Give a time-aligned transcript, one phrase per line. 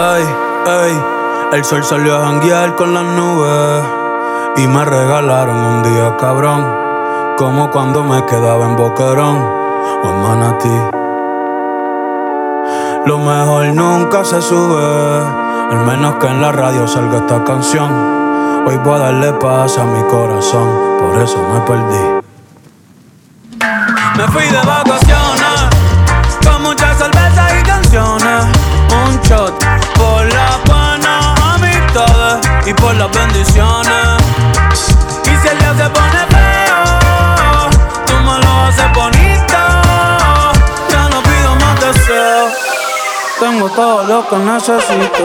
[0.00, 0.22] Ey,
[0.64, 1.02] ey,
[1.54, 3.82] el sol salió a janguear con las nubes
[4.56, 6.64] y me regalaron un día cabrón,
[7.36, 9.42] como cuando me quedaba en Boquerón
[10.04, 10.68] o en Manatí.
[13.06, 15.24] Lo mejor nunca se sube,
[15.72, 17.90] al menos que en la radio salga esta canción.
[18.68, 20.68] Hoy voy a darle paz a mi corazón,
[21.00, 22.18] por eso me perdí.
[24.16, 24.87] Me fui de vacaciones,
[32.98, 34.18] las bendiciones.
[35.24, 36.82] Y si el día se pone feo,
[38.06, 39.60] tú me lo haces bonito.
[40.90, 42.52] Ya no pido más deseos.
[43.38, 45.24] Tengo todo lo que necesito.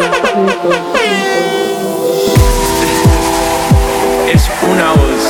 [4.31, 5.23] Es una voz.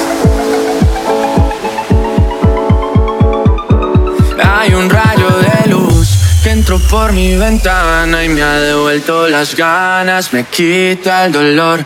[4.43, 6.09] Hay un rayo de luz
[6.43, 11.85] que entró por mi ventana y me ha devuelto las ganas, me quita el dolor.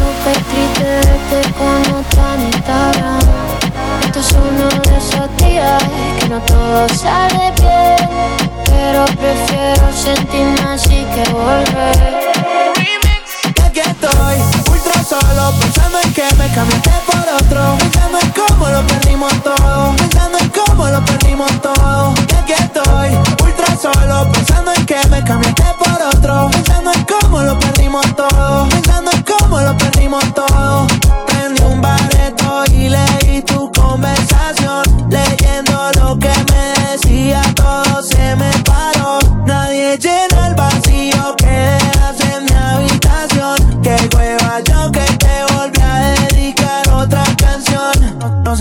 [0.00, 3.18] Súper triste con otra en Instagram
[4.02, 5.82] Esto es uno de esos días
[6.18, 8.08] Que no todo sale bien
[8.64, 12.30] Pero prefiero sentirme así que volver.
[13.62, 14.36] Aquí estoy,
[14.72, 17.76] ultra solo Pensando en que me cambiaste por otro.
[17.78, 19.96] Pensando en cómo lo perdimos todo.
[19.98, 22.14] Pensando en cómo lo perdimos todo.
[22.42, 23.10] Aquí estoy,
[23.44, 26.48] ultra solo Pensando en que me cambiaste por otro.
[26.50, 28.09] Pensando en cómo lo perdimos todo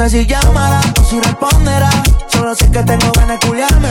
[0.07, 1.89] sé si llamará o si responderá.
[2.31, 3.89] Solo sé que tengo ganas de culiarme.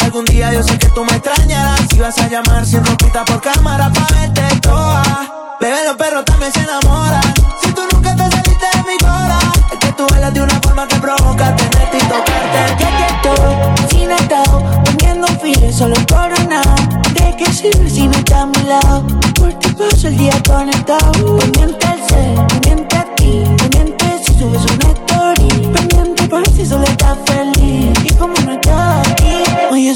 [0.00, 1.80] Algún día yo sé que tú me extrañarás.
[1.90, 5.02] Si vas a llamar sin ropita por cámara pa' verte toda.
[5.58, 7.22] Bebé, los perros también se enamoran.
[7.62, 9.38] Si tú nunca te saliste de mi cora,
[9.72, 12.60] es que tú bailas de una forma que provoca tenerte y tocarte.
[12.78, 16.74] Ya que estoy sin atado, poniendo fines solo coronado.
[17.14, 19.06] ¿De qué sirve si no está a mi lado?
[19.40, 21.38] Porque paso el día conectado.
[21.38, 21.87] Pendiente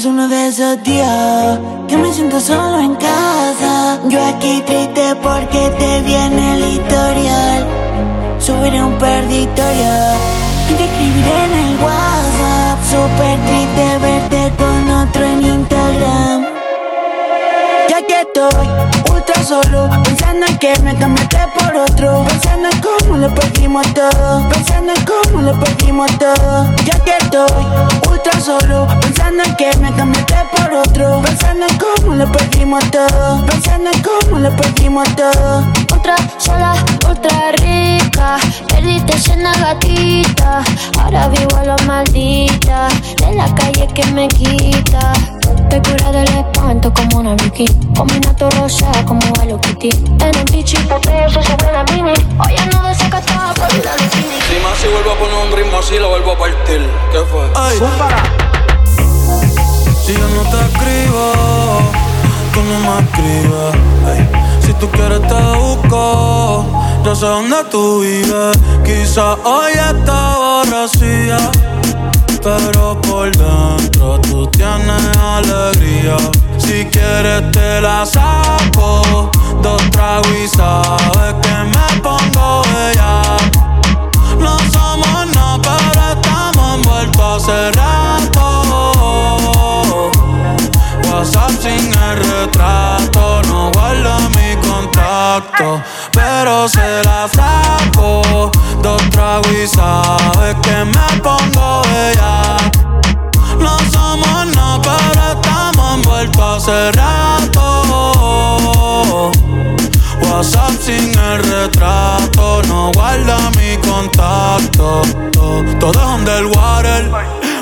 [0.03, 3.99] es uno de esos días que me siento solo en casa.
[4.09, 7.65] Yo aquí triste porque te viene el historial.
[8.37, 9.93] Subiré un perditorio
[10.69, 12.77] y te escribiré en el WhatsApp.
[12.91, 16.45] Súper triste verte con otro en Instagram.
[17.89, 19.02] Ya que estoy
[19.43, 22.23] solo, pensando en que me cambiaste por otro.
[22.25, 24.49] Pensando en cómo lo perdimos todo.
[24.49, 26.73] Pensando en cómo lo perdimos todo.
[26.85, 27.65] Ya que estoy
[28.09, 31.21] ultra solo, pensando en que me cambiaste por otro.
[31.21, 33.45] Pensando en cómo lo perdimos todo.
[33.45, 35.63] Pensando en cómo lo perdimos todo.
[35.93, 36.73] Otra sola,
[37.09, 38.37] otra rica.
[38.69, 40.63] Perdiste escena gatita.
[40.99, 42.87] Ahora vivo a lo maldita.
[43.17, 45.13] De la calle que me quita.
[45.69, 47.65] Te cura del espanto como una Vicky.
[47.95, 49.89] Combina rosa como Hello Kitty.
[49.89, 52.13] En el bichi, poteo, se sube la mini.
[52.45, 54.41] Oye, no desacatada por ir a bikini.
[54.47, 56.89] Si más si vuelvo a poner un ritmo así, lo vuelvo a partir.
[57.11, 57.49] ¿Qué fue?
[57.55, 57.77] Ay.
[60.05, 61.81] Si yo no te escribo,
[62.53, 63.75] tú no me escribes.
[64.07, 64.29] Ay.
[64.65, 66.65] Si tú quieres te busco,
[67.05, 68.57] yo sé dónde tú vives.
[68.83, 71.37] Quizá hoy está borracía,
[72.43, 76.17] pero por dentro tú tienes alegría.
[76.57, 79.31] Si quieres te la saco,
[79.61, 83.21] dos tragos y sabes que me pongo bella.
[84.39, 88.43] No somos nada, pero estamos envueltos hace rato.
[91.09, 94.42] WhatsApp sin el retrato, no guarda mi
[94.83, 95.81] contacto,
[96.11, 98.51] pero se la saco.
[98.81, 102.57] Dos tragos y sabes que me pongo bella.
[103.59, 107.71] No somos nada, pero estamos envueltos hace rato.
[110.21, 115.01] WhatsApp sin el retrato, no guarda mi contacto.
[115.79, 117.09] Todo es underwater.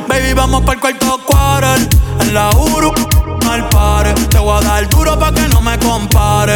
[0.07, 1.87] Baby, vamos para el cuarto quarter.
[2.19, 2.93] En la Uru,
[3.49, 4.13] al pare.
[4.29, 6.55] Te voy a dar duro pa' que no me compare.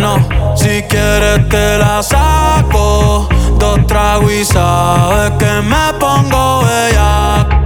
[0.00, 0.16] No,
[0.56, 7.60] si quieres te la saco Dos tragos y sabes que me pongo bella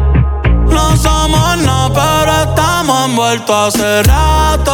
[0.75, 4.73] no somos nada, pero estamos envueltos hace rato.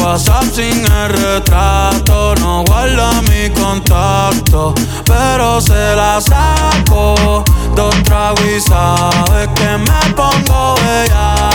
[0.00, 4.72] WhatsApp sin el retrato, no guarda mi contacto,
[5.04, 7.44] pero se la saco.
[7.74, 11.50] Dos tragos y sabes que me pongo bella.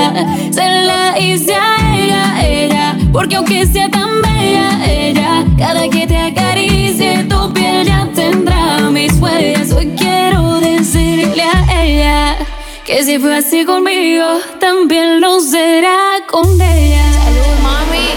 [0.00, 0.26] Ella.
[0.56, 7.24] En la isla, ella, ella, porque aunque sea tan bella ella, cada que te acaricie
[7.24, 9.72] tu piel ya tendrá mis huellas.
[9.72, 12.36] Hoy quiero decirle a ella
[12.84, 14.26] que si fue así conmigo,
[14.58, 15.98] también lo será
[16.30, 17.06] con ella.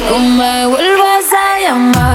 [0.09, 2.12] No me vuelvas a llamar,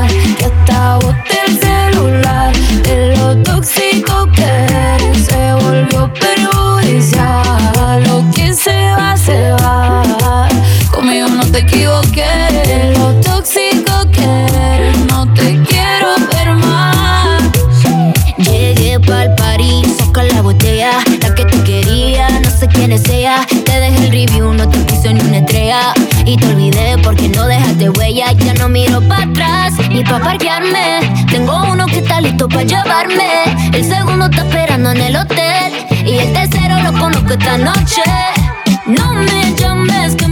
[22.88, 25.92] Te dejé el review, no te puse ni una estrella.
[26.25, 28.33] Y te olvidé porque no dejaste huella.
[28.33, 31.26] Ya no miro para atrás ni pa' parquearme.
[31.30, 33.45] Tengo uno que está listo para llevarme.
[33.75, 35.87] El segundo está esperando en el hotel.
[36.07, 38.02] Y el tercero lo conozco esta noche.
[38.87, 40.27] No me llames que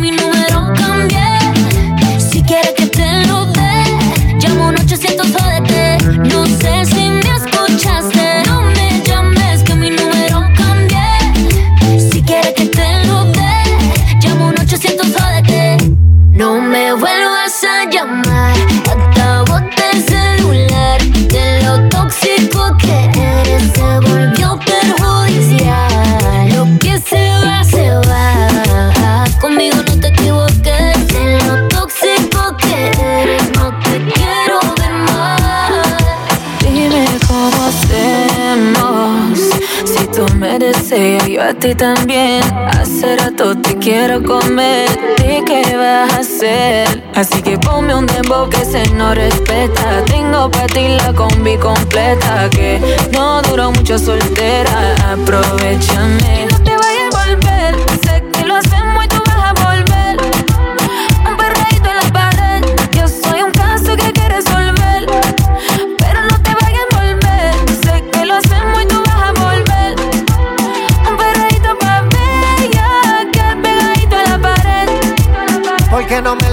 [41.66, 42.42] ti también.
[42.68, 44.88] Hace rato te quiero comer.
[45.18, 47.02] ¿Y qué vas a hacer?
[47.14, 50.04] Así que ponme un dembow que se no respeta.
[50.06, 52.49] Tengo para ti la combi completa.
[52.50, 52.80] Que
[53.12, 54.94] no duró mucho soltera.
[55.12, 56.46] Aprovechame.
[56.50, 57.86] No te vayas a volver.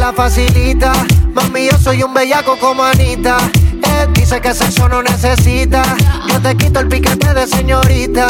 [0.04, 0.92] La facilita.
[1.34, 3.38] Mami, yo soy un bellaco como Anita.
[4.02, 5.82] Él dice que sexo no necesita.
[6.28, 8.28] Yo te quito el piquete de señorita.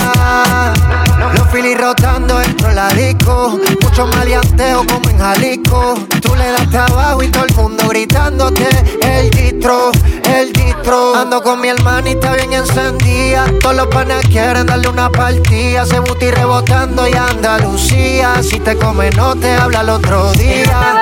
[1.36, 3.58] Los filis rotando dentro de la disco.
[3.82, 5.96] Mucho maleanteo como en Jalisco.
[6.22, 8.68] Tú le das trabajo y todo el mundo gritándote.
[9.02, 9.90] El distro,
[10.26, 11.16] el distro.
[11.16, 13.46] Ando con mi hermanita bien encendida.
[13.62, 15.88] Todos los panas quieren darle una partida.
[15.88, 18.44] Se buti rebotando y Andalucía.
[18.44, 21.00] Si te come, no te habla el otro día.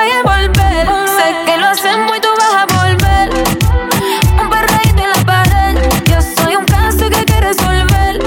[1.72, 3.30] Hacemos y tú vas a volver.
[4.42, 5.90] Un perreíto en la pared.
[6.04, 8.20] Yo soy un caso que hay que resolver.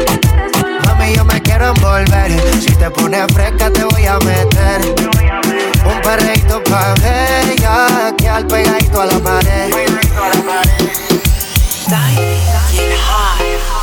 [0.87, 2.33] Mami, yo me quiero envolver.
[2.63, 4.95] Si te pones fresca, te voy a meter.
[5.85, 9.75] Un perreíto pa' bella, que al pegadito a la pared.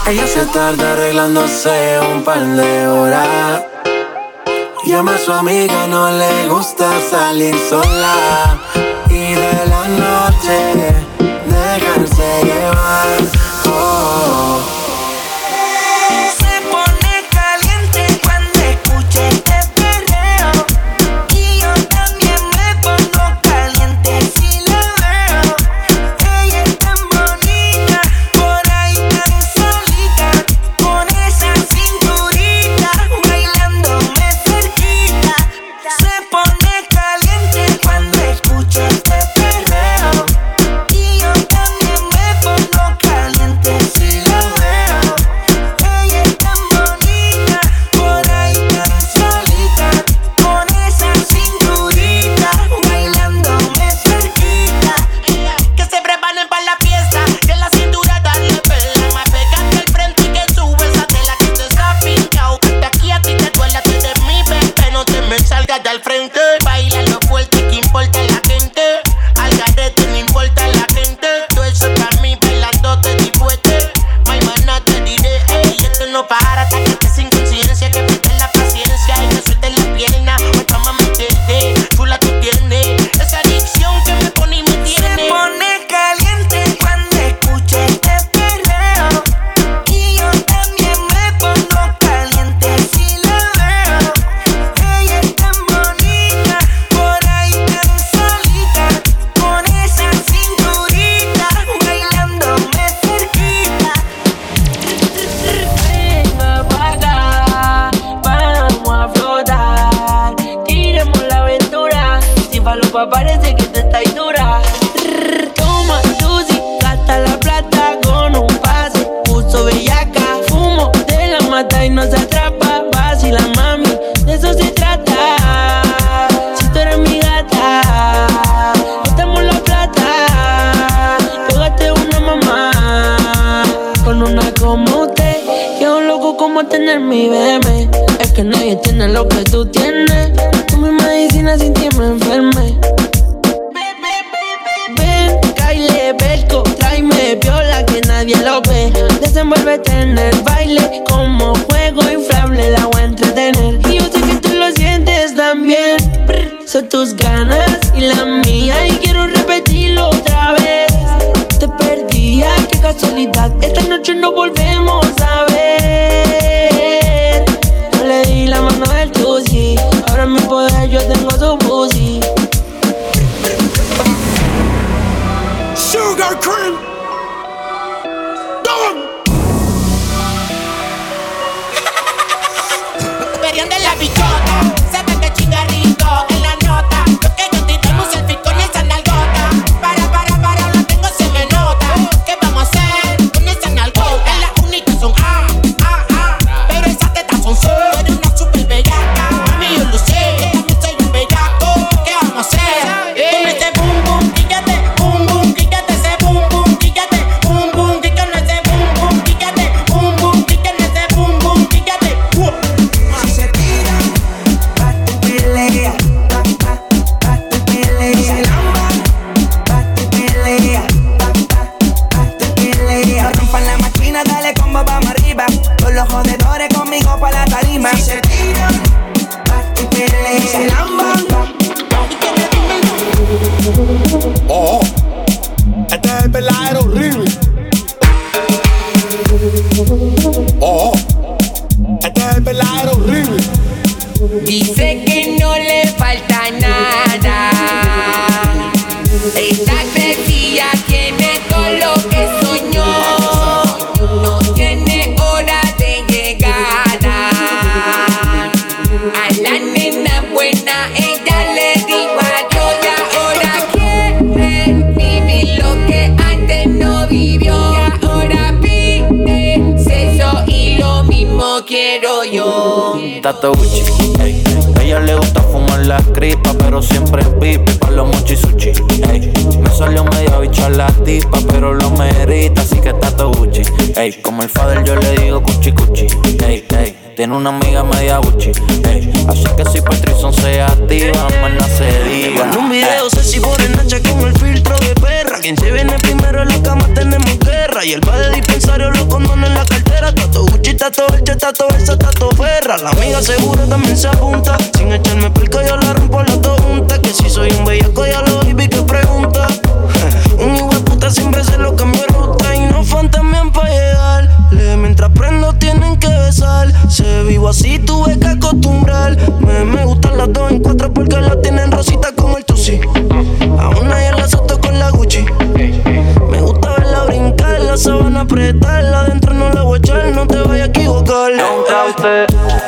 [0.08, 3.62] Ella se tarda arreglándose un par de horas.
[4.88, 8.60] Llama a su amiga, no le gusta salir sola.
[9.52, 11.01] De la noche,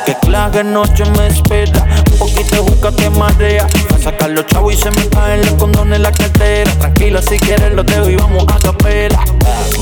[0.04, 1.86] Que clave noche me espera.
[2.12, 3.66] Un poquito busca te marea.
[3.94, 6.70] A sacar los chavos y se me caen los condones en la cartera.
[6.72, 9.24] Tranquila, si quieres lo dejo y vamos a capela.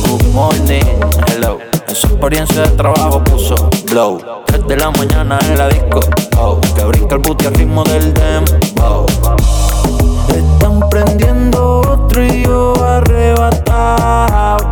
[0.07, 0.85] Good morning,
[1.27, 1.59] hello.
[1.89, 4.21] En experiencia de trabajo puso blow.
[4.47, 6.01] 3 de la mañana en la disco.
[6.39, 6.61] Oh.
[6.77, 9.07] Que brinca el booty al ritmo del dembow.
[9.25, 9.37] Oh.
[10.29, 14.72] Están prendiendo otro y yo arrebatado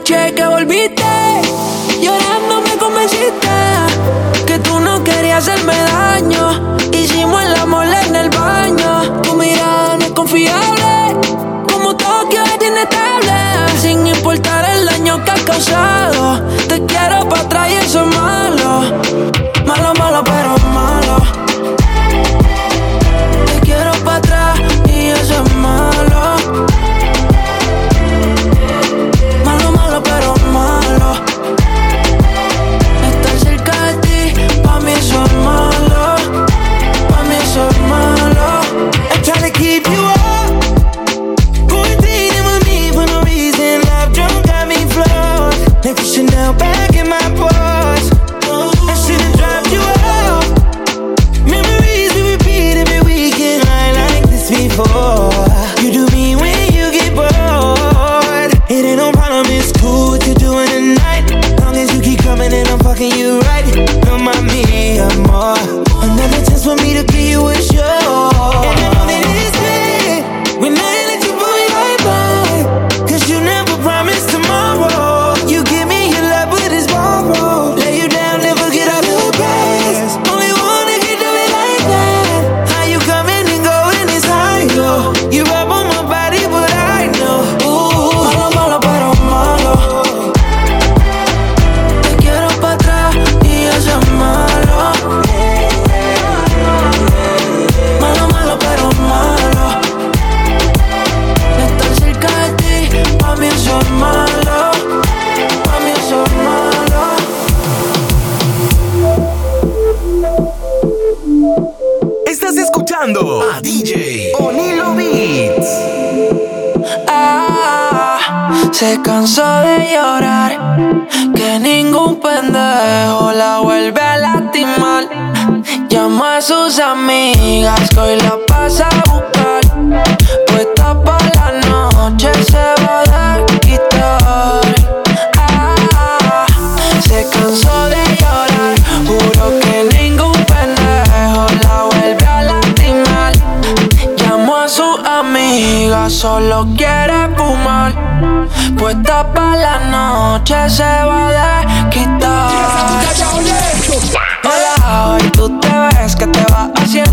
[0.00, 1.04] noche que volviste,
[2.00, 3.48] llorando me convenciste
[4.46, 6.76] que tú no querías hacerme daño.
[6.92, 9.20] Hicimos el amor en el baño.
[9.22, 11.16] Tu mirada no es confiable,
[11.70, 13.32] como Tokio es inestable.
[13.82, 17.69] Sin importar el daño que has causado, te quiero para atrás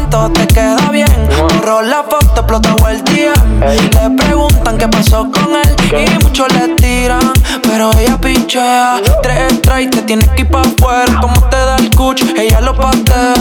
[0.10, 1.08] te queda bien.
[1.38, 3.34] Borró la foto, explotó el día.
[3.60, 5.76] Le preguntan qué pasó con él
[6.08, 9.02] y muchos le tiran, pero ella pinchea.
[9.22, 11.20] Tres strikes, te tienes que ir pa' afuera.
[11.20, 13.34] Como te da el cuch, ella lo patea.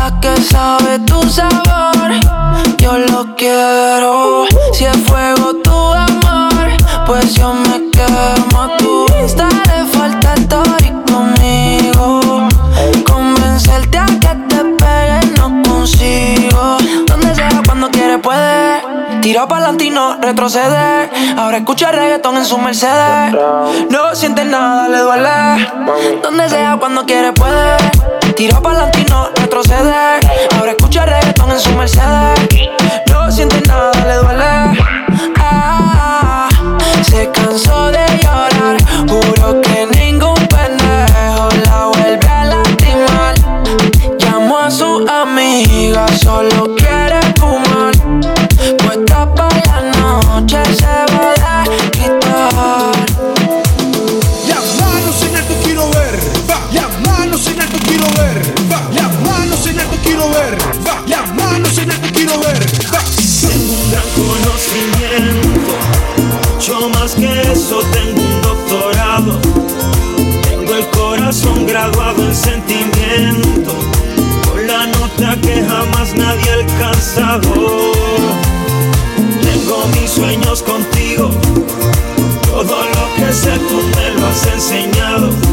[0.00, 2.10] A que sabe tu sabor,
[2.78, 4.46] yo lo quiero.
[4.72, 6.68] Si es fuego tu amor,
[7.06, 9.57] pues yo me quemo tu Instagram.
[15.78, 16.76] consigo.
[17.06, 18.82] Donde sea, cuando quiere, puede.
[19.20, 21.10] Tira para y no retrocede.
[21.36, 23.34] Ahora escucha reggaetón en su Mercedes.
[23.90, 26.20] No siente nada, le duele.
[26.22, 27.76] Donde sea, cuando quiere, puede.
[28.36, 30.20] Tira para y no retrocede.
[30.56, 32.38] Ahora escucha reggaetón en su Mercedes.
[33.10, 34.80] No siente nada, le duele.
[35.38, 36.48] Ah,
[37.02, 38.76] se cansó de llorar,
[39.08, 39.67] juro que
[46.06, 46.67] solo
[79.42, 81.30] Tengo mis sueños contigo,
[82.46, 85.47] todo lo que sé tú me lo has enseñado.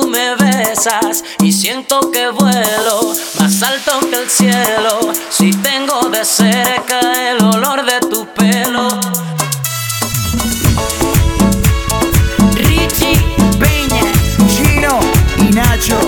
[0.00, 5.12] tú me besas y siento que vuelo más alto que el cielo.
[5.30, 8.88] Si tengo de cerca el olor de tu pelo.
[12.54, 13.22] Richie
[13.58, 14.02] Peña,
[14.48, 15.00] Gino
[15.38, 15.98] y Nacho.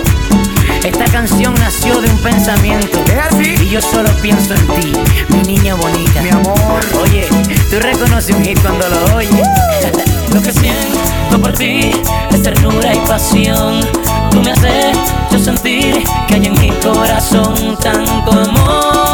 [0.85, 2.99] Esta canción nació de un pensamiento.
[3.07, 3.55] ¿Es así?
[3.63, 4.93] Y yo solo pienso en ti,
[5.29, 6.23] mi niña bonita.
[6.23, 6.81] Mi amor.
[7.03, 7.29] Oye,
[7.71, 9.33] tú reconoces un hit cuando lo oyes.
[9.35, 10.33] Uh.
[10.35, 11.91] Lo que siento por ti
[12.31, 13.81] es ternura y pasión.
[14.31, 14.97] Tú me haces
[15.31, 19.13] yo sentir que hay en mi corazón tanto amor.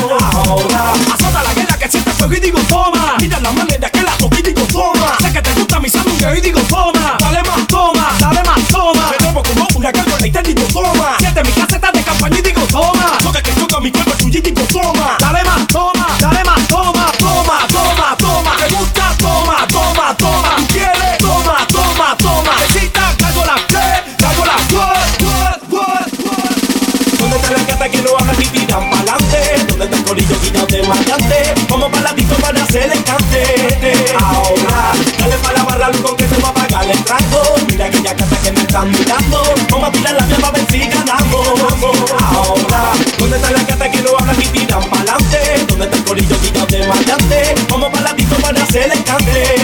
[0.00, 0.92] toma, ahora.
[1.12, 3.16] Azota la guerra que siente fuego y digo toma.
[3.18, 5.16] Quita la mano de aquel ajo y digo toma.
[5.20, 7.16] Sé que te gusta mi sándwich y digo toma.
[7.20, 9.10] Dale más toma, dale más toma.
[9.10, 11.16] Me tomo como una carga y te digo toma.
[11.18, 13.18] Siente mi caseta de campaña y digo toma.
[13.22, 14.40] Toca que toca mi cuerpo tuyo
[31.68, 33.42] como para la disco para hacer el cante.
[34.20, 37.42] Ahora, dale para la barra, con que te va a pagar el trago.
[37.68, 40.66] Mira que ya casa que me están mirando, vamos a tirar la llave a ver
[40.70, 41.46] si ganamos.
[42.34, 45.64] Ahora, ¿dónde está la gata que no hablan y tiran pa'lante?
[45.66, 47.54] ¿Dónde está el corillo guillado de maleante?
[47.68, 49.55] Como para la disco para hacer el cante.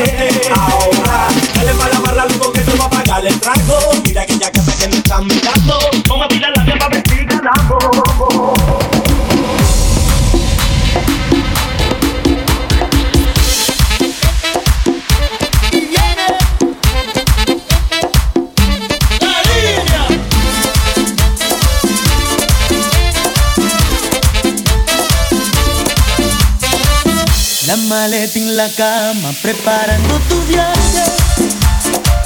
[28.03, 31.05] maletín, la cama, preparando tu viaje.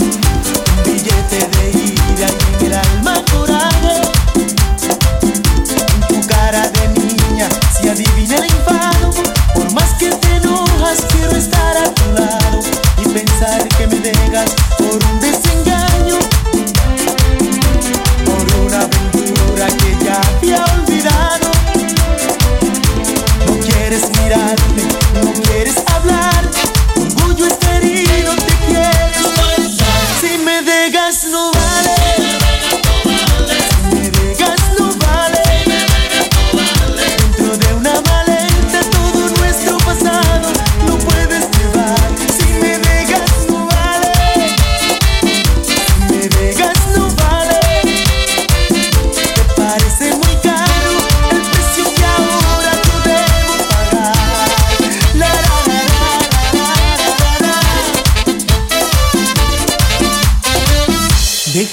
[0.00, 2.28] Un billete de ida
[2.60, 4.00] y en el alma coraje.
[5.74, 7.48] En tu cara de niña,
[7.78, 8.45] si adivina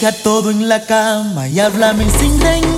[0.03, 2.72] Deja todo en la cama y háblame sin rencor.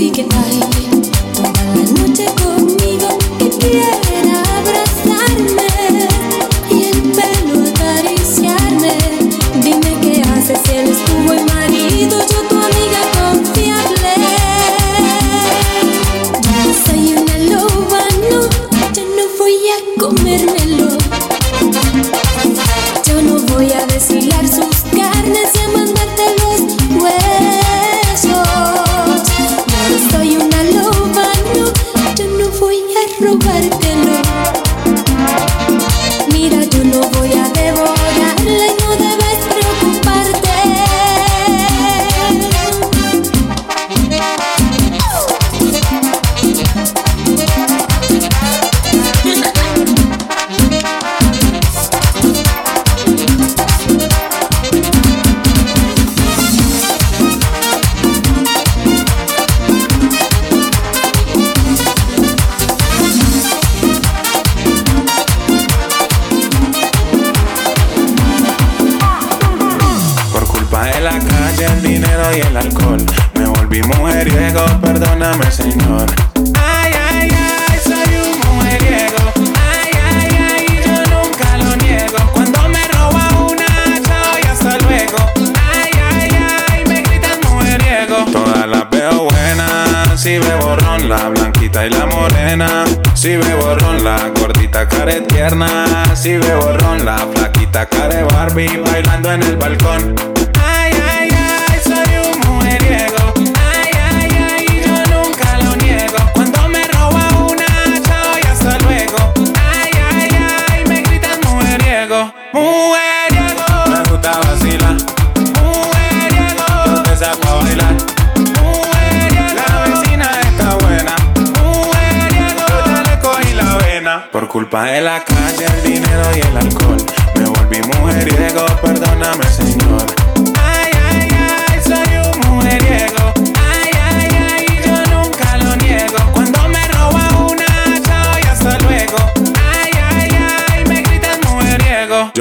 [0.00, 0.69] we can hide.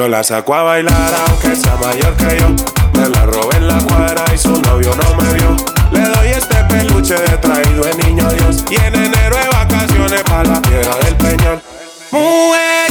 [0.10, 2.50] la saco a bailar aunque sea mayor que yo.
[2.94, 5.56] Me la robé en la cuadra y su novio no me vio.
[5.92, 8.66] Le doy este peluche de traído el niño Dios.
[8.70, 11.62] Y en enero de vacaciones para la piedra del peñón.
[12.12, 12.90] Mujer,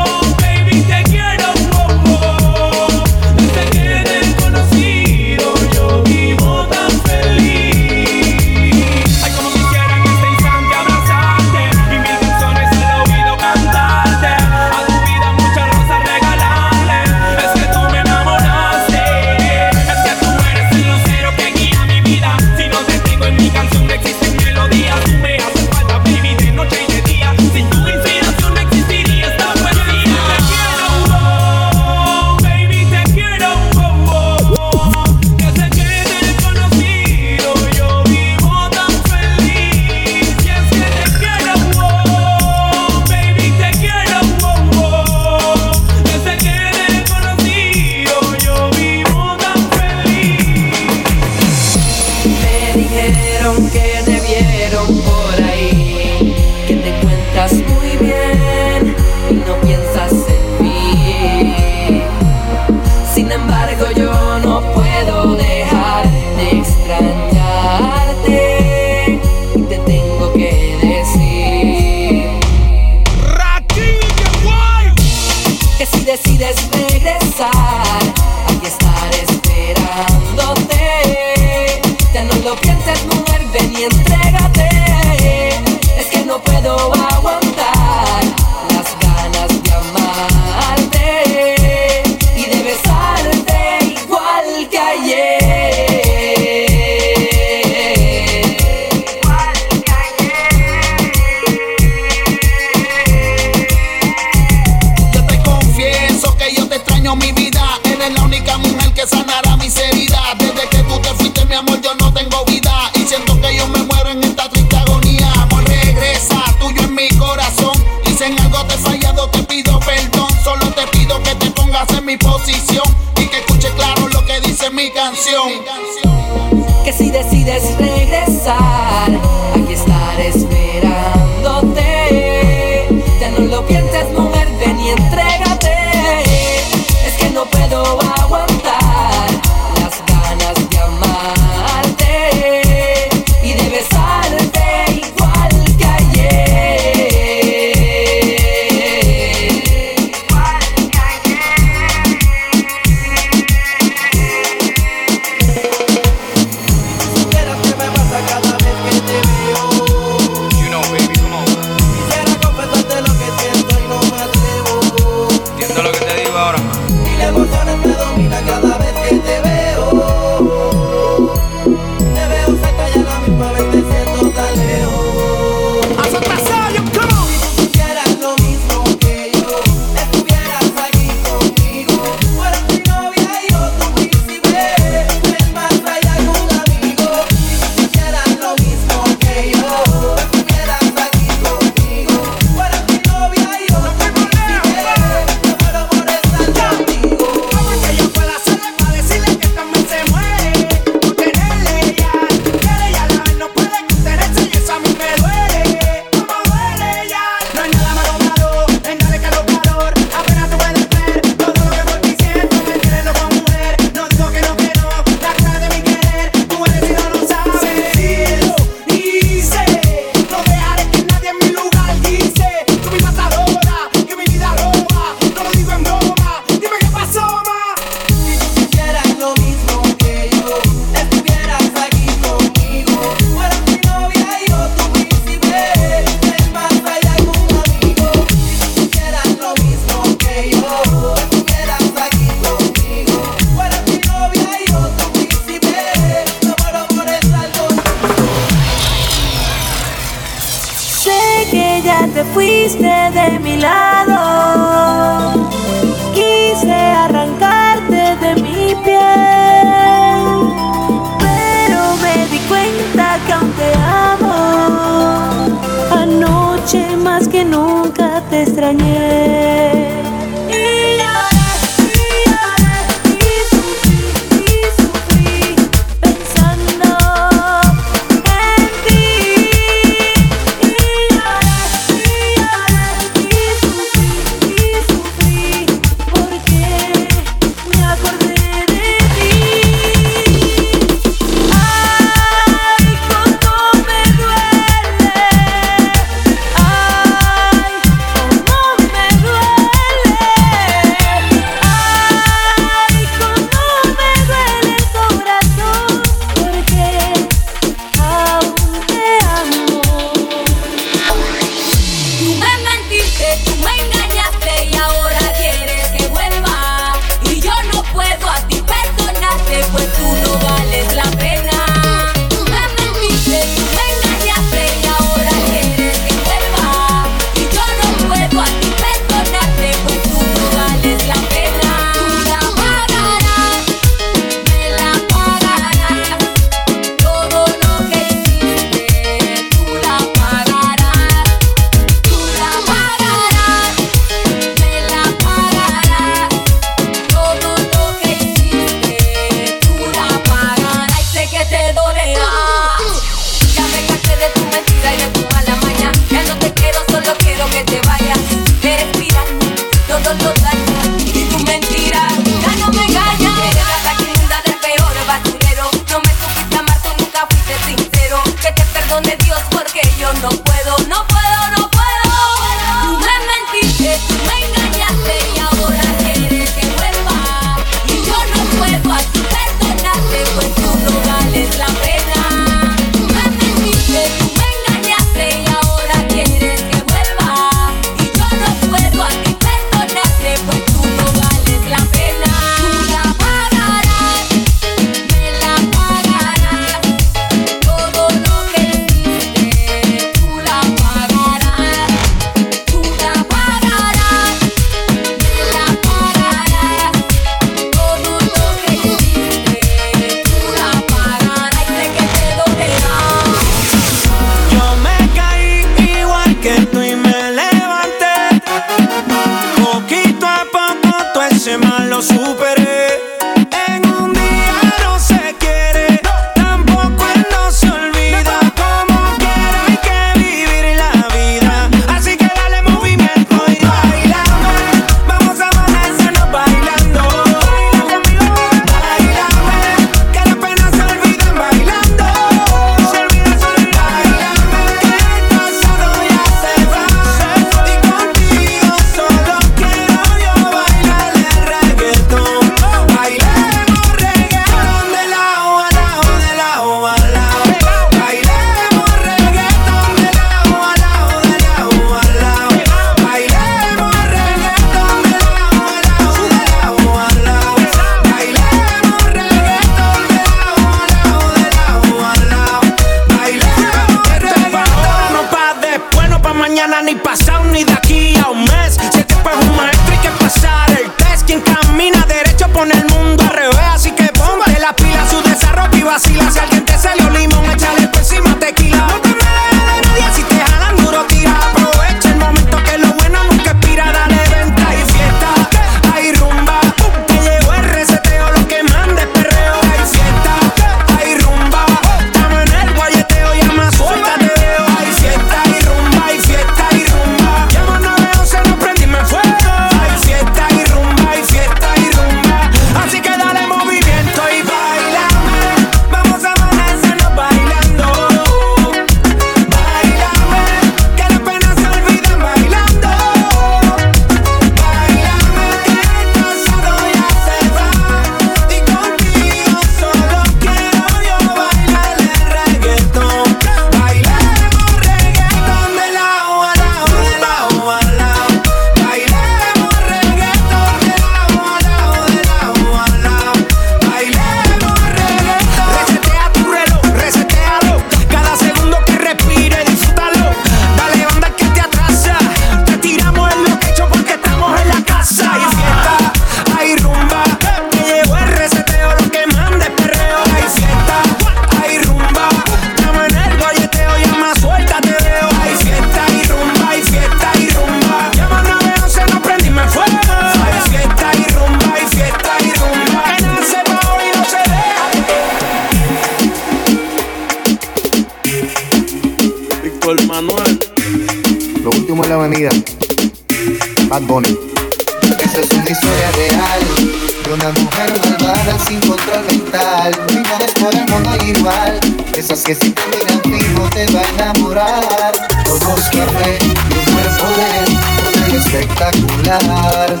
[592.16, 595.12] esas que si te miran fijo te va a enamorar.
[595.50, 597.64] Ojos café un buen poder,
[598.04, 600.00] poder espectacular.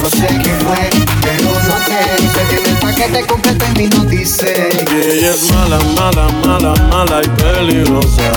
[0.00, 0.90] No sé qué fue,
[1.22, 2.00] pero no sé.
[2.32, 4.68] Se tiene el paquete completo en mí no dice.
[4.90, 8.32] Y ella es mala, mala, mala, mala y peligrosa.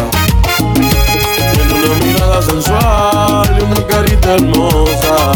[0.57, 5.31] Tiene una mirada sensual y una carita hermosa.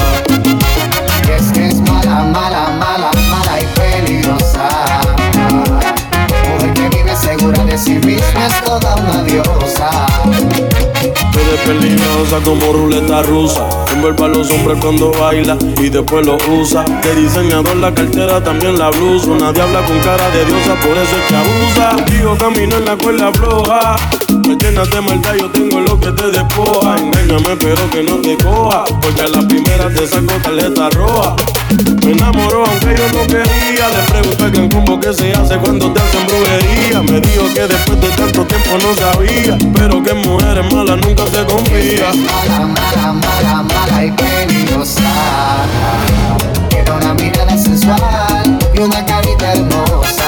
[8.06, 9.90] Misma es toda una diosa.
[11.04, 13.68] Eres peligrosa como ruleta rusa.
[13.94, 16.84] Envuelve a los hombres cuando baila y después lo usa.
[17.04, 19.32] De diseñador la cartera, también la blusa.
[19.40, 22.06] Nadie habla con cara de diosa, por eso es que abusa.
[22.12, 23.96] Digo, camino en la cuerda floja.
[24.66, 26.98] Llenas de maldad, yo tengo lo que te despoja.
[26.98, 28.84] Engáñame, pero que no te coja.
[29.00, 31.36] Porque a la primera te saco tarjeta roja.
[32.04, 33.90] Me enamoró aunque yo no quería.
[33.90, 37.02] Le pregunté a Cancún cómo que se hace cuando te hacen brujería.
[37.04, 39.56] Me dijo que después de tanto tiempo no sabía.
[39.76, 42.08] Pero que mujeres malas nunca se confía.
[42.26, 45.04] Mala, mala, mala, mala y peligrosa.
[46.70, 50.25] Tiene una mirada sensual y una carita hermosa.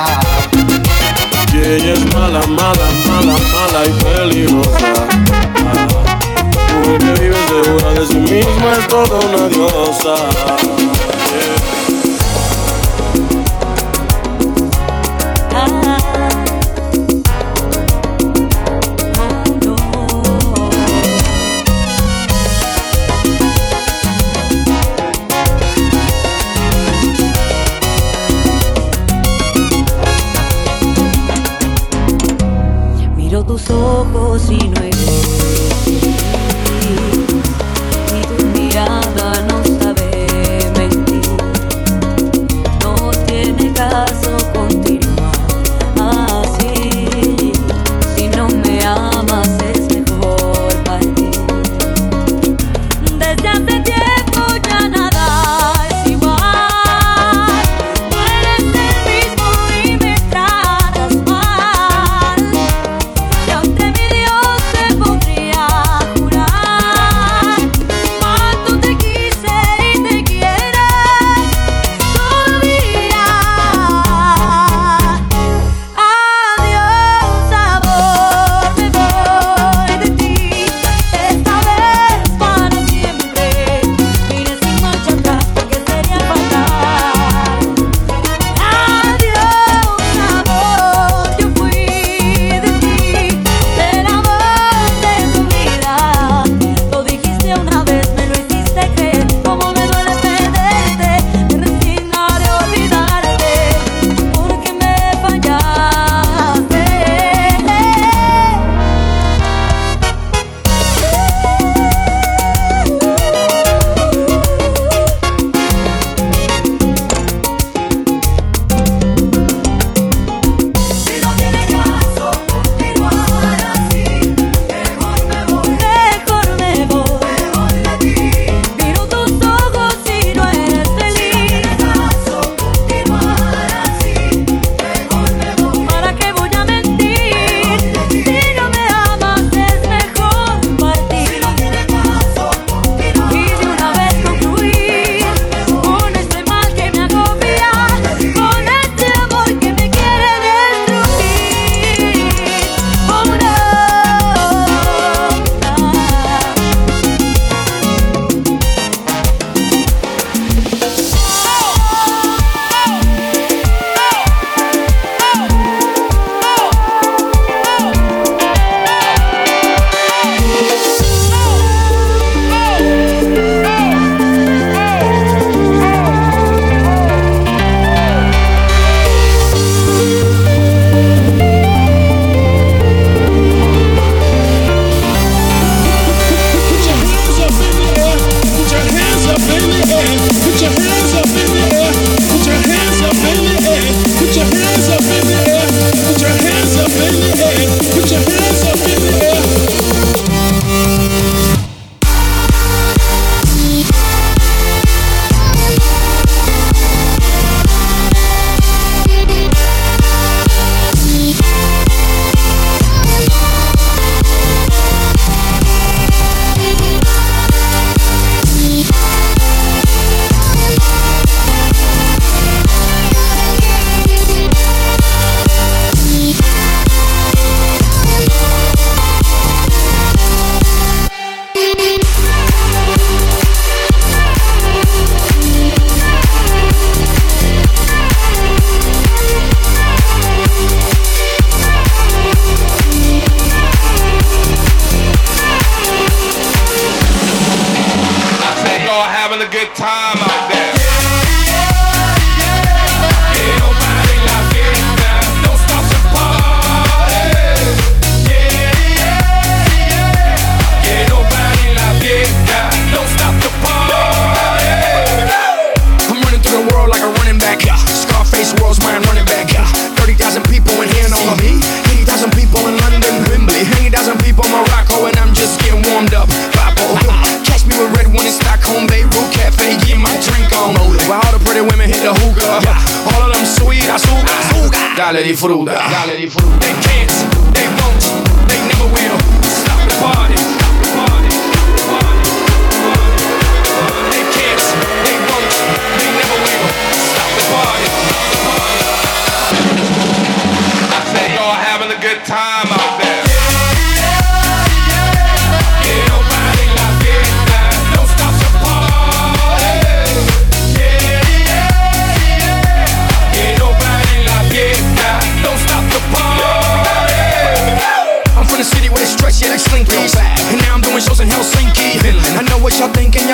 [1.57, 5.07] Y ella es mala, mala, mala, mala y peligrosa.
[6.75, 10.76] Mujer que vive segura de sí misma es toda una diosa.
[33.87, 34.76] Miro tus ojos y no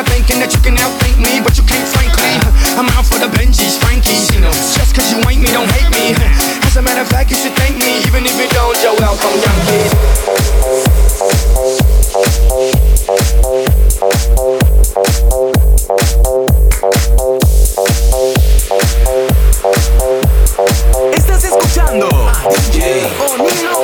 [0.04, 2.36] y'all thinking, that you can outthink me, but you can't, frankly.
[2.76, 4.34] I'm out for the Benjis, Frankies.
[4.34, 4.51] You know.
[4.51, 6.16] Just cause you ain't me, don't hate me.
[6.64, 9.34] As a matter of fact, you should thank me, even if you don't, you're welcome,
[9.39, 9.91] young kid.
[21.14, 23.84] Estás escuchando a DJ Onilo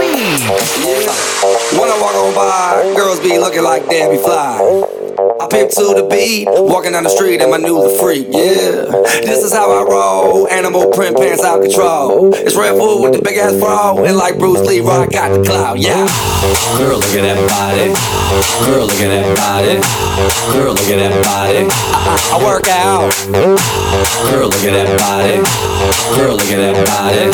[1.77, 4.98] When I walk on by, girls be looking like Debbie Fly.
[5.49, 8.85] Pimp to the beat, walking down the street and my new the freak, yeah.
[9.25, 12.29] This is how I roll, animal print pants out control.
[12.35, 15.41] It's Red Bull with the big ass bra, and like Bruce Lee, I got the
[15.41, 16.05] clout, yeah.
[16.77, 17.89] Girl, look at that body.
[18.69, 19.81] Girl, look at that body.
[20.53, 21.65] Girl, look at that body.
[21.65, 23.09] I, I, work out.
[24.29, 25.41] Girl, look at that body.
[26.13, 27.25] Girl, look at that body.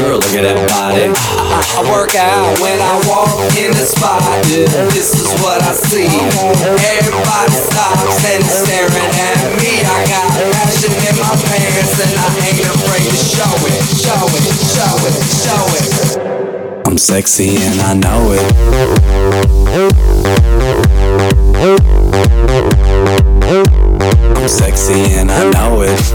[0.00, 1.12] Girl, look at that body.
[1.12, 4.24] I, I, I work out when I walk in the spot.
[4.48, 4.64] Yeah,
[4.96, 6.08] this is what I see.
[6.08, 9.82] Everybody stops and staring at me.
[9.82, 14.46] I got passion in my pants and I ain't afraid to show it, show it,
[14.70, 16.86] show it, show it.
[16.86, 18.44] I'm sexy and I know it.
[24.36, 26.14] I'm sexy and I know it.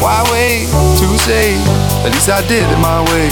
[0.00, 0.66] Why wait
[1.00, 1.54] to say?
[2.04, 3.28] At least I did it my way.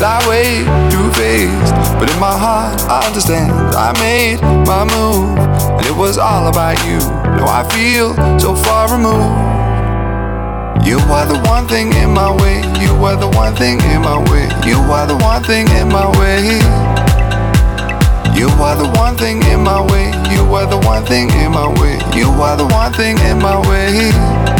[0.00, 3.52] Lie way too faced, but in my heart I understand.
[3.74, 5.36] I made my move,
[5.76, 7.00] and it was all about you.
[7.36, 9.48] Now I feel so far removed.
[10.86, 12.60] You are the one thing in my way.
[12.80, 14.48] You are the one thing in my way.
[14.68, 16.60] You are the one thing in my way.
[18.36, 20.12] You are the one thing in my way.
[20.32, 22.00] You are the one thing in my way.
[22.16, 24.59] You are the one thing in my way.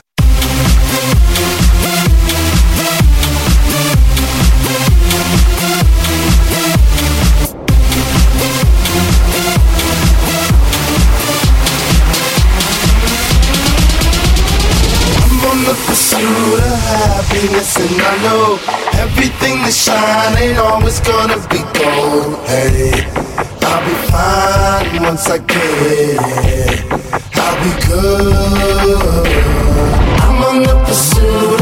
[17.41, 18.59] Listen, I know
[19.01, 22.37] everything that shine ain't always gonna be gold.
[22.45, 23.01] Hey,
[23.65, 26.85] I'll be fine once I get it.
[27.33, 29.27] I'll be good.
[30.21, 31.60] I'm on the pursuit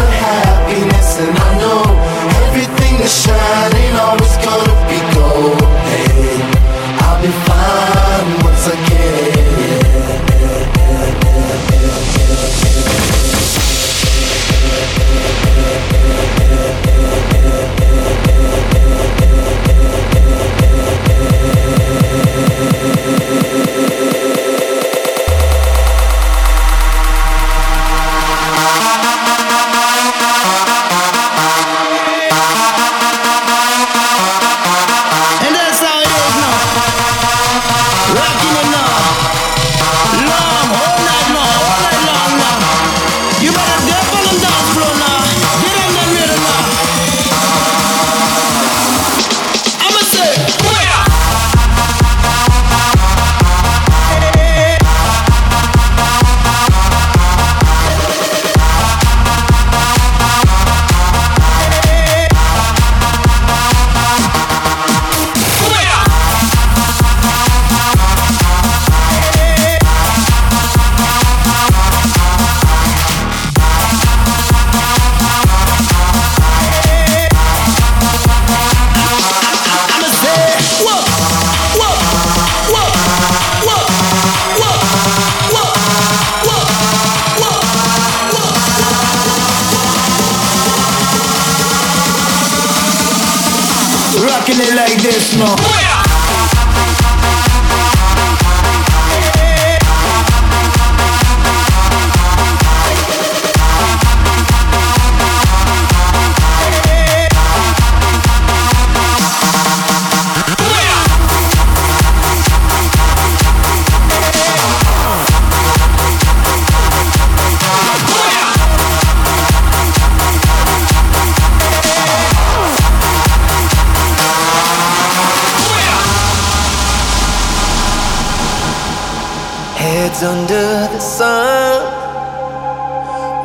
[129.80, 131.80] Heads under the sun,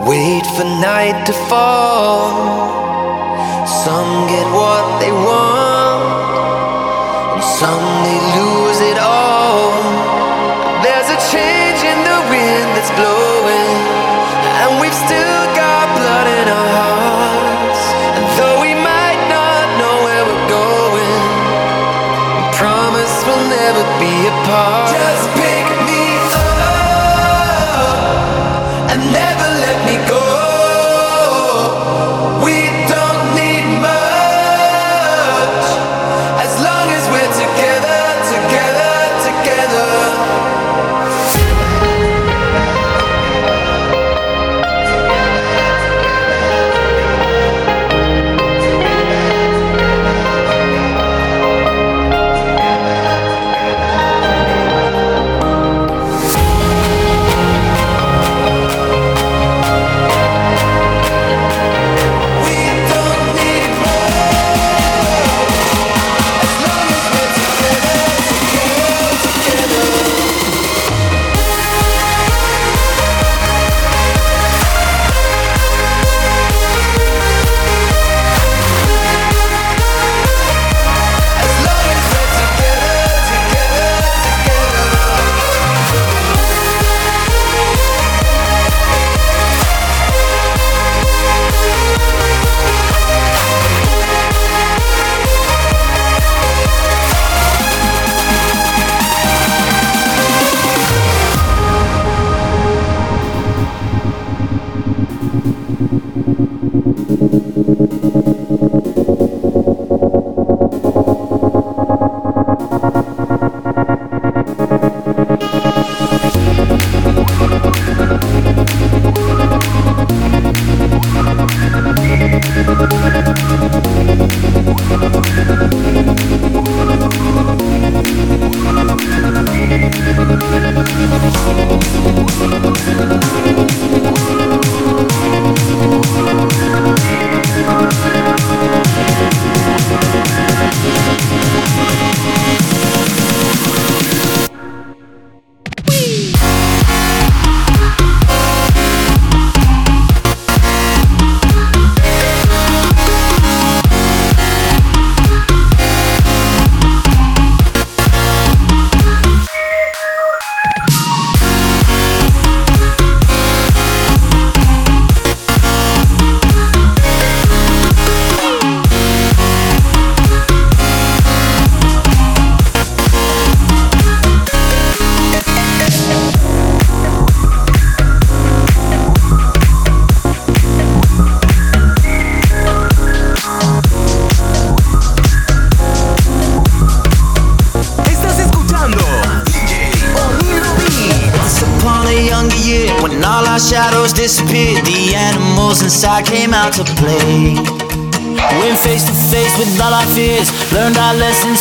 [0.03, 2.35] wait for night to fall.
[3.65, 6.03] Some get what they want,
[7.39, 9.79] and some they lose it all.
[10.83, 13.79] There's a change in the wind that's blowing,
[14.59, 17.83] and we've still got blood in our hearts.
[18.19, 21.23] And though we might not know where we're going,
[22.37, 24.91] we promise we'll never be apart.
[24.91, 25.24] Just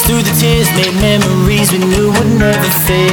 [0.05, 3.12] through the tears, made memories we knew would never fade.